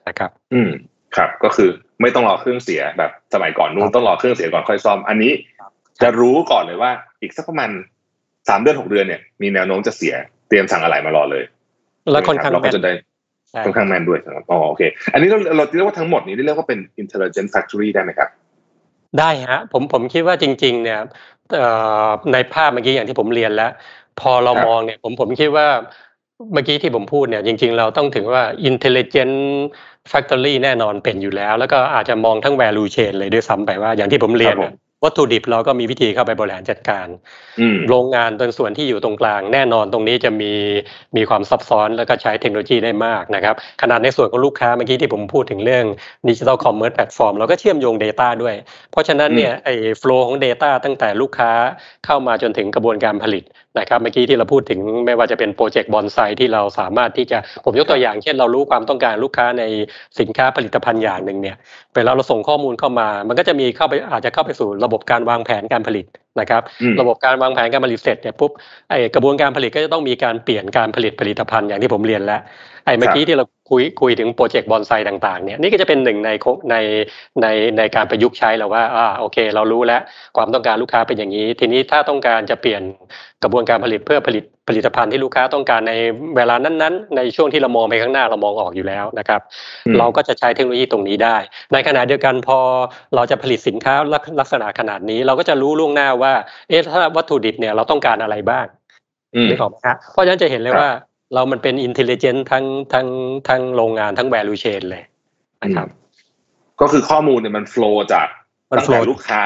[0.07, 0.71] นะครับ อืม
[1.15, 1.69] ครับก็คือ
[2.01, 5.31] ไม่ต้องรอเครื่องเสียแบบสมัยก่อนนู่นต้องรอเครื่องเสียก่อนค่อยซ่อม อันนี้
[6.03, 7.69] จะรู้ก่อนเลยว่าอีกสักประมาณ
[8.49, 11.43] สามเดือนหกเดือนเนี่ยมีแนวโน้มจะเสียเต รียมสั่งอะไรมารอเลย
[12.11, 12.91] แล้วค่อนข้างเราก็จะได้
[13.65, 14.81] ค่อนข้างแมนด้วยครับอ๋อโอเค
[15.13, 18.29] อันนี้เราเราเรียกว่าทั้งหมดนี้เรียกว่าเป็น intelligent factory ได้ไหมครับ
[19.19, 20.99] ได้ฮะผมผมคิดว่าจริง ๆ เนี่ย
[22.33, 23.71] ในภาพเมื่อกี้อย่างที่ผมเรียนแล้ว
[24.19, 25.67] พอเรามองเนี่ยผมผมคิดว่า
[26.53, 29.35] เมื่อกี้ที่ผมพูดเนี่ยจริง ๆ เราต้องถึงว่า intelligent
[30.11, 34.55] factory แน่นอนเป็นอยู่แล้ว แล้วก็อาจจะมองทั้ง value chain เลยด้วยซ้ำไปว่าอย่างที่ผมเรียน
[35.03, 37.07] วัตถุดิบเราก็มีวิธีเข้าไปบริหารจัดการ
[37.89, 40.51] โรงงานตรงส่วนที่อยู่ตรงกลาง แน่นอนตรงนี้จะมี
[41.17, 45.85] มีความซับซ้อนแล้วก็ใช้เทคโนโลยีได้มากนะครับขนาดในส่วนของลูกค้าเมื่อกี้ที่ผมพูดถึงเรื่อง
[46.29, 48.55] digital commerce platform เราก็เชื่อมโยง data ด้วย
[48.91, 51.51] เพราะฉะนั้นเนี่ยไอ้โฟล์ของ Data ตั้งแต่ลูกค้า
[52.05, 53.43] เข้ามาจนถึงกระบวนการผลิต
[53.79, 59.63] นะครับเมื่อกี้ที่เราพูดถึงไม่ว่าจะเป็นโปรเจกต์บอนไซที่เราสามารถที่จะผมยกตัวอย่างเช่นเรารู้ความต้องการลูกค้าใน
[60.19, 61.55] สินค้าผลิตภัณฑ์อย่างหนึ่งเนี่ย
[61.95, 66.05] เวลาเราส่งข้อมูลเข้ามา มันก็จะมีเข้าไปอาจจะเข้าไปสู่ระบบการวางแผนการผลิต
[66.39, 66.61] นะครับ
[66.99, 68.51] ระบบการวางแผนการผลิตเสร็จเนี่ยปุ๊บ
[68.89, 72.41] ไอกระบวนการผลิตก็จะต้องมีการเปลี่ยนการผลิตผลิตภัณฑ์อย่างที่ผมเรียนแล้ว
[72.85, 76.29] ไอ้เมื่อกี้ที่เราคุยคุยถึงโปรเจกต์บอนไซต่างๆเนี่ยนี่ก็จะเป็นหนึ่งใน
[76.71, 76.75] ใน
[77.41, 80.01] ในในการประยุกต์ใช้เราว่าอ่าโอเค เรารู้แล้ว
[80.37, 82.81] ความต้องการลูกค้าเป็นอย่างนี้ ทีนี้ถ้าต้องการจะเปลี่ยน
[83.43, 85.93] กระบวนการผลิตเพื่อผลิต ผลิตภัณฑ์ที่ลูกค้าต้องการใน
[86.35, 89.41] เวลานั้นๆ ในช่วงที่เรามองไปข้างหน้าเรามองออกอยู่แล้วนะครับ
[89.99, 91.37] เราก็จะใช้เทคโนโลยีตรงนี้ได้
[91.73, 92.59] ในขณะเดียวกันพอ
[93.15, 93.93] เราจะผลิตสินค้า
[94.39, 96.33] ลักษณะขนาดนี้ เราก็จะรู้ล่วงหน้าว่า
[96.69, 98.65] เอ๊ะถ้าวัตถุดิบเนี่ยเราต้องการอะไรบ้าง
[99.49, 100.89] นึกออกไหมฮะเพราะฉะนั้นจะเห็นเลยว่า
[101.33, 103.07] เรามันเป็นอินเทลเจนต์ทั้งทั้ง
[103.49, 105.03] ทั้งโรงงานทั้งแวลูเชนเลย
[105.63, 105.87] นะครับ
[106.81, 108.27] ก็คือข้อมูลเนี่ยมันโฟล์จาก
[108.71, 109.41] ตั้งแต่ลูกค้า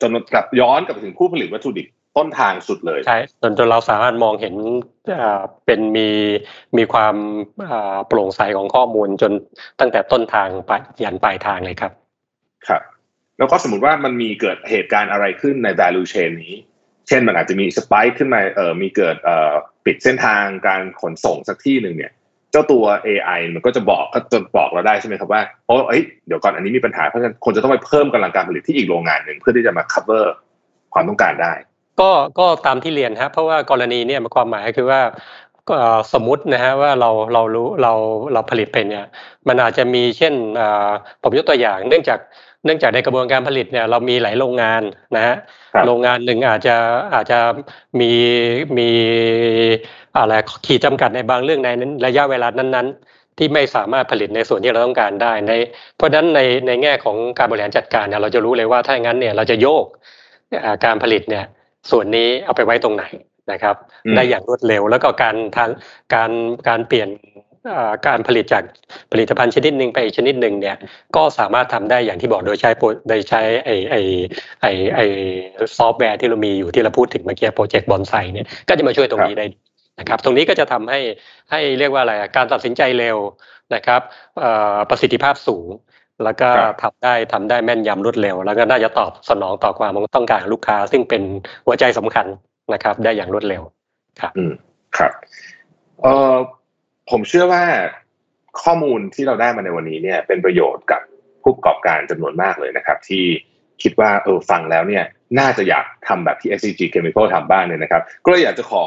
[0.00, 1.86] จนกลับย้อนกลับถึงผู้ผลิตวัตถุดิบ
[2.16, 4.54] ต้นทางสุดเลยใช่จนจนเราสามารถมองเห็น
[5.66, 6.08] เป็นมี
[6.76, 7.14] มีความ
[8.08, 9.32] โปร่งใสของข้อมูลจน
[9.80, 10.72] ตั้งแต่ต้นทางไป
[11.04, 11.92] ยันปลายทางเลยครับ
[12.68, 12.82] ครับ
[13.38, 16.54] แล้วก็สมมติว่ามันมีเกิดเหตุการณ์อะไรขึ้นใน value chain นี้
[17.08, 19.52] เช่นมันอาจจะมีสปายขึ้นมาเออมีเกิดเอ่อ
[19.84, 22.12] ปิดเส้นทางการขนส่งสักที่หนึ่งเนี่ย
[22.52, 30.24] เจ้าตัว AI มันก็จะบอกก็จะบอกเราได้ใช่ไหมครับว่าโอ้เอ้ยเดี๋ยวก่อนอันนี้มีปัญหาเพราะฉะนั้นคนจะต้องไปเพิ่มกำลังการผลิตที่อีกโรงงานหนึ่งเพื่อที่จะมา cover
[30.94, 31.52] ความต้องการได้
[32.00, 35.00] ก็ก็ตามที่เรียนครับเพราะว่ากรณีเนี่ยความหมายคือว่า
[35.68, 35.74] ก็
[36.12, 37.92] สมมตินะฮะว่าเราเรารู้เรา
[38.32, 39.06] เราผลิตเป็นเนี่ย
[39.48, 40.34] มันอาจจะมีเช่น
[41.22, 42.18] ผมยกตัวอย่าง เนื่องจาก
[42.64, 44.82] เนื่องจากในกระบวนการผลิตเนี่ยเรามีหลายโรงงาน
[45.16, 45.36] นะฮะ
[45.86, 46.76] โรงงานหนึ่งอาจจะ
[47.14, 47.38] อาจจะ
[48.00, 48.10] มี
[48.78, 48.90] มี
[50.16, 50.34] อะไร
[50.66, 55.52] ขีดจำกัดในบางเรื่องในนั้นระยะเวลานั้น ๆ ที่ไม่สามารถผลิตในส่วนที่เราต้องการได้ใน
[55.96, 59.84] เพราะฉะนั้นในในแง่ของการบริหารจัดการเนี่ยเราจะรู้เลยว่าถ้าอย่างนั้นเนี่ยเราจะโยก
[60.84, 61.44] การผลิตเนี่ย
[61.90, 63.04] ส่วนนี้เอาไปไว้ตรงไหน
[63.52, 63.76] นะครับ
[64.16, 65.70] ได้อย่างรวดเร็วแล้วก็การทาง
[66.14, 66.30] การ
[66.68, 67.08] การเปลี่ยน
[68.06, 68.64] การผลิตจาก
[69.12, 70.76] ผลิตภัณฑ์ชนิดหนึ่งไปอีกชนิดหนึ่งเนี่ย
[71.16, 72.70] ก็สามารถทำได้อย่างที่บอกโดยใช้
[73.08, 73.96] โดยใช้ไอไอ
[74.62, 75.00] ไอไอ
[75.78, 79.46] ซอฟต์แวร์ที่เรามีอยู่ที่เราพูดถึงเมื่อกี้ Project Bonsai เนี่ยก็จะมาช่วยตรงนี้ได้
[80.00, 81.00] นะครับ ตรงนี้ก็จะทำให้
[81.50, 83.18] ให้เรียกว่าอะไรการตัดสินใจเร็ว
[83.74, 84.00] นะครับ
[84.90, 85.68] ประสิทธิภาพสูง
[86.22, 86.48] แล้วก็
[86.82, 91.22] ทำได้ทำได้แม่นยำรวดเร็ว แล้วก็น่าจะตอบสนองต่อความต้องการของลูกค้า ซึ่งเป็น
[91.66, 92.26] หัวใจสำคัญ
[92.74, 93.62] นะครับ ได้อย่างรวดเร็ว
[94.20, 94.52] ครับอืม
[94.96, 95.12] ครับ
[96.02, 96.34] เอ่อ
[97.10, 97.62] ผมเชื่อว่า
[98.62, 101.00] ข้อมูลที่เราได้มาในวันนี้เนี่ย เป็นประโยชน์กับ
[101.42, 103.24] ผู้ประกอบการจำนวนมากเลยนะครับ ที่
[103.82, 105.04] คิดว่าเออฟังแล้วเนี่ย
[105.38, 108.84] น่าจะอยากทำแบบที่ SCG Chemical ทำบ้างเนี่ยนะครับ ก็เลยอยากจะขอ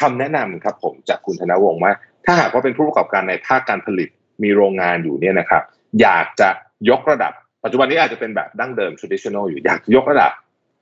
[0.00, 1.92] คำแนะนำครับ ผมจากคุณธนวงศ์ว่า
[2.24, 4.08] ถ้าหากว่าเป็นผู้ประกอบการในภาคการผลิต
[4.42, 5.62] มีโรงงานอยู่เนี่ยนะครับ
[6.00, 6.48] อยากจะ
[6.90, 7.32] ยกระดับ
[7.64, 10.32] ปัจจุบันนี้อาจจะเป็นแบบดั้งเดิม traditional อยู่อยากยกระดับ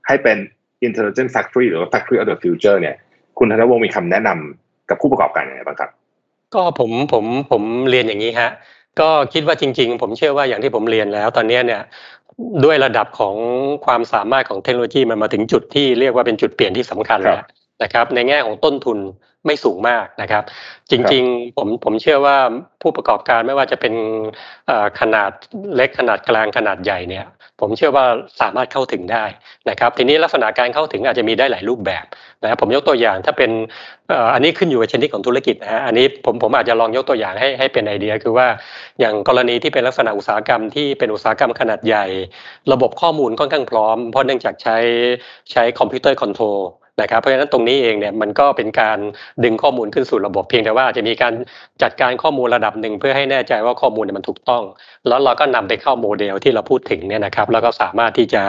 [0.07, 0.39] ให้เป็น
[0.87, 2.95] intelligent factory หรือว่า factory of the future เนี่ย
[3.39, 5.91] คุณธนวงศ์มีคำแนะนำกับผู้ประกอบการอย่างไรบ้างครับ
[6.55, 8.51] ก็ผมผมผมเรียนอย่างนี้ฮะ
[9.01, 11.83] ก็คิดว่าจริง ๆ ผมเชื่อว่าอย่างที่ผมเรียนแล้ว ตอนนี้เนี่ย
[12.65, 13.35] ด้วยระดับของ
[13.87, 17.45] ความสามารถของเทคโนโลยีมันมาถึงจุดที่เรียกว่าเป็นจุดเปลี่ยนที่สำคัญแล้ว
[17.83, 18.99] นะครับในแง่ของต้นทุน
[19.47, 20.43] ไม่สูงมากนะครับ
[20.91, 22.37] จริงๆผมผมเชื่อว่า
[22.83, 23.95] ผู้ประกอบการไม่ว่าจะเป็น
[25.01, 25.31] ขนาด
[25.77, 27.27] เล็กขนาดกลางขนาดใหญ่เนี่ย
[27.61, 28.05] ผมเชื่อว่า
[28.41, 29.25] สามารถเข้าถึงได้
[29.71, 32.05] นะครับ ทีนี้ลักษณะการเข้าถึงอาจจะมีได้หลายรูปแบบ
[32.43, 33.51] นะครับผมยกตัวอย่างถ้าเป็น
[34.35, 38.47] อันนี้ขึ้นอยู่กับชนิดของธุรกิจนะฮะอันนี้ผมผมอาจจะลองยกตัวอย่างให้ให้เป็นไอเดีย คือว่า
[39.01, 42.07] อย่างกรณีที่เป็นลักษณะอุตสาหกรรมที่เป็นอุตสาหกรรมขนาดใหญ่
[42.73, 44.79] ระบบข้อมูลค่อนข้างพร้อม เพราะเนื่องจากใช้
[45.53, 46.59] ใช้ computer control
[47.01, 48.99] นะครับเพราะฉะนั้นตรงนี้เองเนี่ยมันก็เป็นการ
[49.45, 51.35] ดึงข้อมูลขึ้นสู่ระบบเพียงแต่ว่าจะมีการ
[51.83, 54.63] จัดการข้อมูลระดับหนึ่งเพื่อให้แน่ใจว่าข้อมูลเนี่ยมันถูกต้อง
[55.09, 58.43] แล้วเราก็นำไปเข้าโมเดลที่เราพูดถึงเนี่ยนะครับแล้วก็สามารถที่จะ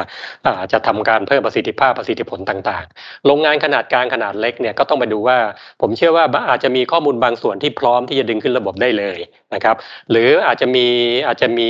[0.71, 5.37] จะทำการเพิ่มประสิทธิภาพประสิทธิผลต่างๆ โรงงานขนาดกลางขนาดเล็กเนี่ยก็ต้องไปดูว่า
[5.81, 9.19] ผมเชื่อว่าอาจจะมีข้อมูลบางส่วนที่พร้อมที่จะดึงขึ้นระบบได้เลย
[9.53, 9.75] นะครับ
[10.11, 10.85] หรืออาจจะมี
[11.27, 11.69] อาจจะมี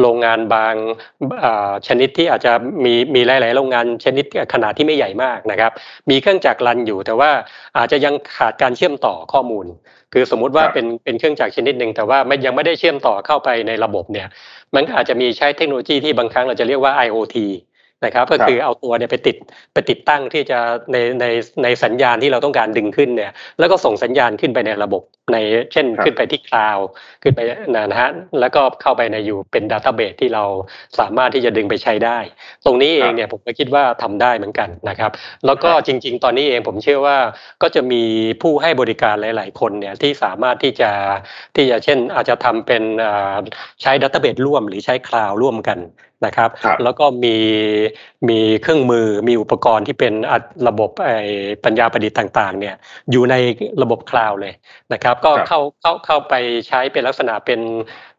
[0.00, 0.74] โรงงานบาง
[1.86, 2.52] ชนิดที่อาจจะ
[2.84, 5.72] มีมีหลาย ๆ โรงงานชนิดขนาดที่ไม่ใหญ่มากนะครับ
[6.10, 7.30] มีเครื่องจักรรันอยู่ แต่ว่า
[7.78, 9.66] อาจจะยังขาดการเชื่อมต่อข้อมูล
[10.12, 14.28] คือสมมุติว่าเป็นเป็นเครื่องจักรชนิดหนึ่งแต่ว่าไม่ยังไม่ได้เชื่อมต่อเข้าไปในระบบเนี่ย
[14.74, 17.36] มันอาจจะมีใช้เทคโนโลยีที่บางครั้งเราจะเรียกว่า IoT
[18.04, 19.36] นะครับ ก็คือเอาตัวเนี่ยไปติด
[19.74, 20.58] ไปติดตั้งที่จะ
[20.92, 21.26] ในใน
[21.62, 25.36] ในสัญญาณที่เราต้องการดึงขึ้นเนี่ย แล้วก็ส่งสัญญาณขึ้นไปในระบบใน
[25.72, 26.86] เช่นขึ้นไปที่ cloud
[27.22, 27.40] ขึ้นไป
[27.76, 28.10] นะฮะ
[28.40, 30.44] แล้วก็เข้าไปในอยู่เป็น database ที่เรา
[30.98, 32.18] สามารถที่จะดึงไปใช้ได้
[32.64, 35.10] ตรงนี้เองเนี่ยผมก็คิดว่าทำได้เหมือนกันนะครับ
[35.46, 37.18] แล้วก็จริง ๆ ตอนนี้เองผมเชื่อว่า
[37.62, 38.02] ก็จะมี
[38.42, 40.90] ผู้ให้บริการหลาย ๆ คนเนี่ยที่สามารถที่จะ
[41.56, 42.82] ที่จะเช่นอาจจะทำเป็น
[43.82, 45.78] ใช้ database ร่วมหรือใช้ cloud ร่วมกัน
[46.26, 46.50] นะครับ
[46.84, 47.36] แล้วก็มี
[48.28, 50.12] มีเครื่องมือมีอุปกรณ์ที่เป็น
[50.68, 51.16] ระบบไอ้
[51.64, 52.74] ปัญญาประดิษฐ์ต่างๆเนี่ย
[53.10, 53.34] อยู่ใน
[53.82, 54.52] ระบบ cloud เลย
[54.92, 56.34] นะครับ ก็เข้าเข้าเข้าไป
[56.68, 57.60] ใช้เป็นลักษณะเป็น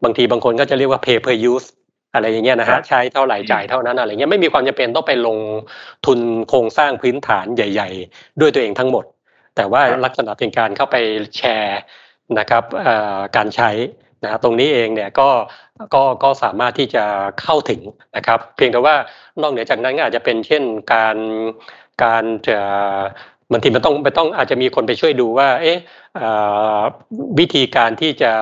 [0.03, 1.67] บางทีบางคนก็จะเรียกว่า pay per use
[2.13, 5.37] อะไรอย่างเงี้ยนะฮะใช้เท่าไหร่จ่ายเท่านั้นอะไรเงี้ยไม่มีความจำเป็นต้องไปลง
[6.05, 9.05] ทุนโครงสร้างพื้นฐานใหญ่ ๆ ด้วยตัวเองทั้งหมด
[9.55, 10.95] แต่ว่าลักษณะเป็นการเข้าไป
[11.37, 11.79] แชร์
[12.39, 12.63] นะครับ
[13.37, 13.69] การใช้
[14.23, 15.29] นะตรงนี้เองเนี่ยก็
[15.93, 17.03] ก็ก็สามารถที่จะ
[17.41, 17.81] เข้าถึง
[18.15, 18.95] นะครับ เพียงแต่ว่า
[19.41, 21.17] นอกเหนือจากนั้นอาจจะเป็นเช่นการ
[22.03, 22.59] การจะ
[23.51, 25.79] บางทีมันต้องไปต้องอาจจะมีคนไปช่วยดูว่า เอ๊ะ
[27.39, 28.33] วิธีการที่จะ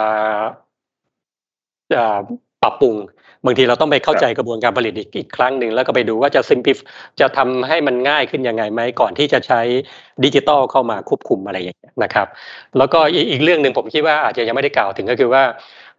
[2.62, 2.96] ปรับปรุง
[3.46, 6.78] บางทีเราต้องไปเข้าใจกระบวนการผลิตอีกอีกครั้งหนึ่งแล้วก็ไปดูว่าจะ simplify
[7.20, 9.62] จะทำให้มันง่ายขึ้นยังไงไหมก่อนที่จะใช้
[10.24, 12.28] ดิจิตอลเข้ามาควบคุมอะไรอย่างเงี้ยนะครับ
[12.78, 13.00] แล้วก็
[13.32, 15.44] อีกเรื่องหนึ่งผมคิดว่าอาจจะยังไม่ได้กล่าวถึงก็คือว่า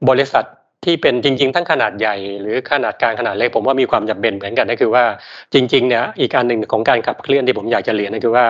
[0.08, 0.44] บริษัท
[0.84, 5.04] ที่เป็นจริง ๆ ทั้งขนาดใหญ่หรือขนาดกลางขนาดเล็กผมว่ามีความจำเป็นเหมือนกันก็คือว่า
[5.54, 8.46] จริงๆเนี่ยอีกอันหนึ่งของการขับเคลื่อนที่ผมอยากจะเรียนก็คือว่า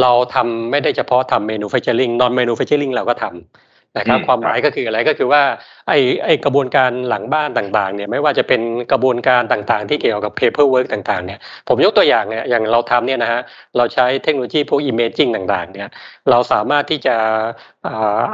[0.00, 5.42] เราทำไม่ได้เฉพาะทำ manufacturing non-manufacturing เราก็ทำ นะครับความหมายก็คืออะไรก็คือว่า
[5.88, 8.60] ไอ้ไอ้กระบวนการหลังบ้านต่างๆเนี่ยไม่ว่าจะเป็น
[8.92, 13.40] กระบวนการต่างๆ ที่เกี่ยวกับ paperwork ต่างๆเนี่ยผมยกตัวอย่างเนี่ยอย่างเราทำเนี่ยนะฮะ
[13.76, 15.88] เราใช้เทคโนโลยีพวก imaging ต่างๆเนี่ย
[16.30, 17.16] เราสามารถที่จะ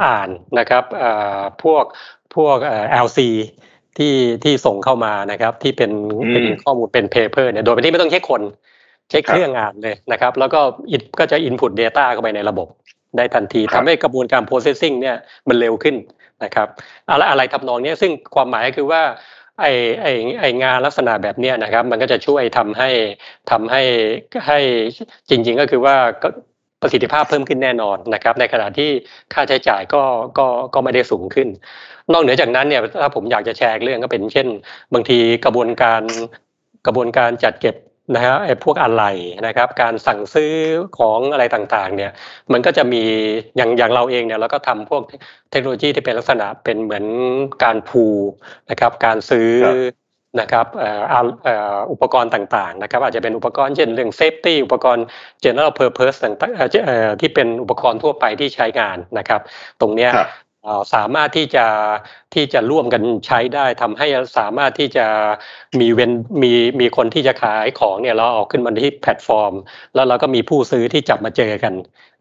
[0.05, 0.83] อ่านนะครับ
[1.63, 1.83] พวก
[2.35, 2.57] พวก
[3.05, 3.19] LC
[3.97, 5.91] ที่ที่ส่งเข้ามานะครับที่เป็น
[6.31, 8.41] เป็นข้อมูลเป็น paper เนี่ยโดยที่ไม่ต้องใช้คน
[9.09, 10.61] ใช้เครื่องอ่านเลยนะครับ แล้วก็
[11.19, 12.67] ก็จะ input data เข้าไปในระบบ
[13.17, 15.17] ได้ทันทีทำให้กระบวนการ processing เนี่ย
[15.49, 15.95] มันเร็วขึ้น
[16.43, 16.67] นะครับ
[17.09, 19.01] อะไรอะไรทำนองนี้ซึ่งความหมายก็คือว่า
[19.59, 19.65] ไอ
[20.01, 20.07] ไอ
[20.39, 22.89] ไองานลักษณะแบบนี้นะครับ มันก็จะช่วยทำให้
[23.51, 23.81] ทำให้
[24.47, 24.59] ให้
[25.29, 25.95] จริง ๆ ก็คือว่า
[26.81, 28.89] ประสิทธิภาพเพิ่มขึ้นแน่นอนนะครับ ในขณะที่
[29.33, 30.03] ค่าใช้จ่ายก็
[30.37, 31.47] ก็ก็ไม่ได้สูงขึ้น
[32.13, 34.47] นอกเหนือจากนั้นเนี่ยถ้าผมอยากจะแชร์เรื่องก็เป็นเช่น
[34.93, 36.01] บางทีกระบวนการ
[36.85, 37.75] กระบวนการจัดเก็บ
[38.11, 39.03] นะฮะไอ้พวกอะไร
[39.47, 40.53] นะครับ การสั่งซื้อ
[40.97, 42.11] ของอะไรต่างๆ เนี่ย
[42.53, 43.03] มันก็จะมี
[43.57, 45.01] อย่างอย่างเราเองเนี่ยเราก็ทำพวก
[45.51, 47.05] เทคโนโลยีที่เป็นลักษณะเป็นเหมือน
[47.63, 48.05] การพู
[48.69, 49.49] นะครับ การซื้อ
[50.41, 50.67] นะครับ
[51.91, 55.05] อุปกรณ์ต่างๆนะครับอาจจะเป็นอุปกรณ์เช่นเรื่องเซฟตี้อุปกรณ์
[55.43, 59.41] general purpose ต่างๆที่เป็นอุปกรณ์ทั่วไปที่ใช้งานนะครับ
[59.81, 60.11] ตรงเนี้ย
[60.93, 61.65] สามารถที่จะ
[62.33, 65.05] ที่จะร่วมกันใช้ได้ทำให้สามารถที่จะ
[65.79, 66.11] มีเวน
[66.43, 69.53] มีมีคนที่จะขายของเนี่ยเราออกขึ้นมาที่แพลตฟอร์ม
[69.95, 71.73] แล้วเราก็มีผู้ซื้อที่จับมาเจอกัน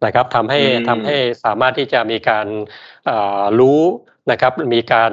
[0.05, 2.47] นะครับทำให้ทำให้สามารถที่จะมีการ
[3.59, 3.81] รู้
[4.31, 5.13] นะครับมีการ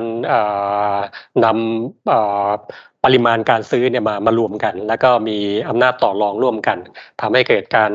[1.46, 5.38] นำปริมาณการซื้อเนี่ยมามารวมกัน แล้วก็มี
[5.70, 6.78] อำนาจต่อรองร่วมกัน
[7.22, 7.92] ทำให้เกิดการ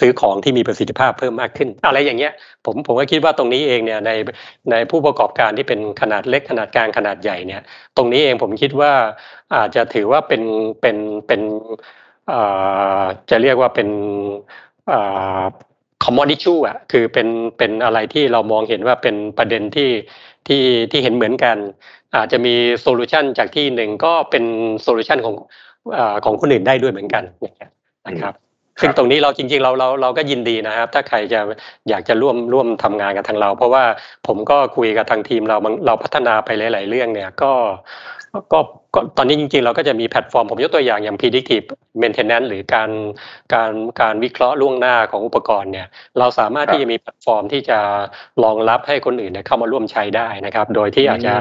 [0.00, 2.32] ซื้อของที่มีประสิทธิภาพเพิ่มมากขึ้น อะไรอย่างเงี้ย
[2.64, 4.10] ผมผมก็คิดว่าตรงนี้เองเนี่ยใน
[4.70, 7.62] ในผู้ประกอบการที่เป็นขนาดเล็กขนาดกลางขนาดใหญ่เนี่ย
[7.96, 8.92] ตรงนี้เองผมคิดว่า
[9.54, 10.42] อาจจะถือว่าเป็น
[10.80, 11.40] เป็นเป็น
[13.30, 13.88] จะเรียกว่าเป็น
[16.04, 19.90] common issue อะคือเป็นเป็นอะไรที่เรามองเห็นว่าเป็นประเด็นที่
[20.48, 21.56] ที่ที่เห็นเหมือนกัน
[22.14, 24.44] อาจจะมี solution จากที่หนึ่งก็เป็น
[24.82, 25.34] solution ของ
[26.24, 27.24] ของคนอื่นได้ด้วยเหมือนกัน
[28.06, 28.34] นะครับ
[28.80, 31.40] ซึ่งตรงนี้เราจริงๆเราเราเราก็ยินดีนะครับ ถ้าใครจะ
[31.88, 33.84] อยากจะร่วมร่วมทำงานกับทางเรา เพราะว่า
[34.26, 35.56] ผมก็คุยกับทางทีมเรา
[35.86, 37.52] เราพัฒนาไปหลายๆเรื่องเนี่ยก็
[38.52, 38.60] ก็
[39.16, 41.66] ตอนนี้จริงๆ เราก็จะมีแพลตฟอร์ม ผมยกตัวอย่างอย่าง predictive
[42.02, 42.90] maintenance หรือการ
[43.54, 45.86] การการวิเคราะห์ล่วงหน้าของอุปกรณ์เนี่ย
[46.18, 47.78] เราสามารถที่จะมีแพลตฟอร์มที่จะ
[48.44, 51.34] รองรับให้คนอื่นเข้ามาร่วมใช้ได้นะครับ โดยที่อาจจะ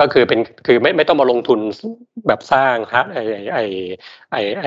[0.00, 1.60] ก็คือเป็นคือไม่ไม่ต้องมาลงทุน
[2.28, 3.18] แบบสร้างฮะไอ
[3.52, 3.58] ไอ
[4.32, 4.66] ไอไอ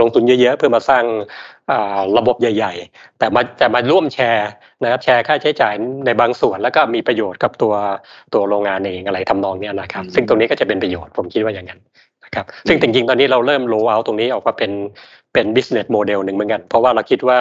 [0.00, 1.04] ลงทุนเยอะๆเพื่อมาสร้าง
[2.18, 4.50] ระบบใหญ่ ๆ แต่มาแต่มาร่วมแชร์
[4.82, 5.74] นะครับแชร์ค่าใช้จ่าย
[6.06, 7.74] ในบางส่วนแล้วก็มีประโยชน์กับตัว
[8.34, 14.72] ตัวโรงงานเองอะไรทำนองนี้นะครับ ซึ่งตรงนี้ก็จะเป็นประโยชน์ผมคิดว่าอย่างนั้นนะ ครับซึ่งจริงๆ ตอนนี้เราเริ่ม roll เอาตรงนี้ออกมาเป็น
[15.32, 17.38] เป็น business model หนึ่งเหมือนกัน เพราะว่าเราคิดว่า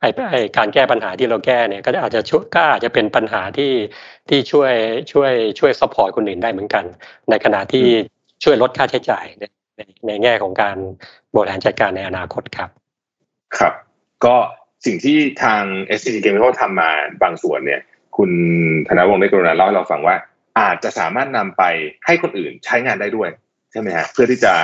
[0.00, 3.72] ไอ้ไอ้การแก้ปัญหาที่เราแก้เนี่ยก็อาจจะช่วยก็อาจจะเป็นปัญหาที่
[4.28, 4.72] ที่ช่วย
[5.12, 6.84] ช่วยช่วย support คนอื่นได้เหมือนกัน
[7.30, 7.86] ในขณะที่
[8.44, 9.44] ช่วยลดค่าใช้จ่ายใน
[10.06, 10.76] ในแง่ของการ
[11.34, 12.70] บริหารจัดการในอนาคตครับ
[13.58, 13.74] ครับ
[14.24, 14.36] ก็
[14.86, 15.62] สิ่งที่ทาง
[15.98, 16.90] SCG Chemical ทำมา
[17.22, 17.80] บางส่วนเนี่ย
[18.16, 18.30] คุณ
[18.88, 20.16] ธนวงศ์ได้กรุณาเล่าให้เราฟังว่า
[20.60, 21.62] อาจจะสามารถนำไป
[22.06, 23.28] ให้คนอื่นใช้งานได้ด้วย
[23.72, 24.54] ใช่ไหมฮะเพื่อที่จะ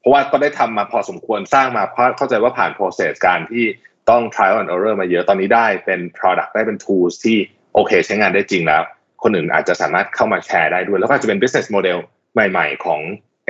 [0.00, 3.64] เพราะว่าก็ได้ทำมาพอสมควรสร้างมาเพราะเข้าใจว่าผ่าน process การที่
[4.10, 7.38] ต้อง trial and error มาเยอะตอนนี้ได้เป็น product ได้เป็น tools ที่
[7.74, 8.82] โอเค ใช้งานได้จริงแล้ว
[9.22, 11.98] คนอื่นอาจจะสามารถเข้ามาแชร์ได้ด้วย แล้วก็จะเป็น business model
[12.34, 13.00] ใหม่ ๆ ของ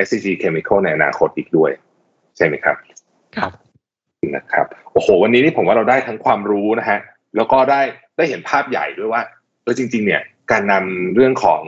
[0.04, 1.70] SCG Chemical ในอนาคตอีกด้วย
[2.36, 2.76] ใช่ไหมครับ
[3.36, 3.52] ครับ
[4.36, 6.98] นะครับโอ้โห วันนี้นี่ผมว่าเราได้ทั้งความรู้นะฮะ
[7.36, 7.80] แล้วก็ได้
[8.16, 9.22] ได้เห็นภาพใหญ่ด้วยว่า
[9.62, 11.62] เออจริง ๆ เนี่ยการนำเรื่องของ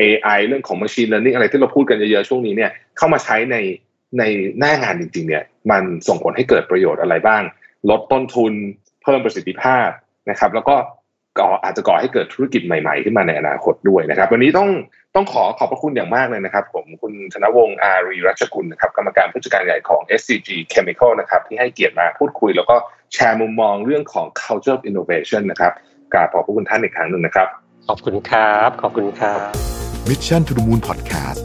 [0.00, 3.56] AI เรื่องของ machine learning อะไรที่เราพูดกันเยอะๆช่วงนี้เนี่ยเข้ามาใช้ใน
[4.18, 4.22] ใน
[4.58, 7.42] หน้างานจริงๆเนี่ยมันส่งผลให้เกิดประโยชน์อะไรบ้าง
[7.90, 8.52] ลดต้นทุน
[9.02, 9.88] เพิ่มประสิทธิภาพ
[10.30, 10.76] นะครับ แล้วก็
[11.38, 14.68] ก่ออาจจะก่อให้เกิดธุรกิจใหม่ๆ ขึ้นมาในอนาคตด้วยนะครับ วันนี้ต้อง
[15.14, 22.76] ต้องขอขอบพระคุณอย่างมากเลยนะครับ ผมคุณชนวงศ์อารีรัชกุลนะครับกรรมการผู้จัดการใหญ่ของ SCG Chemical นะครับที่ให้เกียรติมาพูดคุย แล้วก็
[23.12, 25.72] แชร์มุมมองเรื่องของ culture of innovation นะครับ
[26.12, 27.48] กราบขอบพระคุณท่านอีกครั้งหนึ่งนะครับ
[27.88, 31.40] ขอบคุณครับ ขอบคุณครับ Mission to the Moon Podcast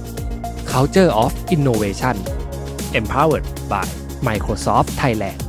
[0.68, 2.18] Culture of Innovation
[2.94, 3.84] Empowered by
[4.22, 5.49] Microsoft Thailand